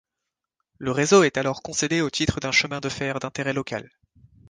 [0.79, 3.87] Le réseau est alors concédé au titre d'un chemin de fer d’intérêt local.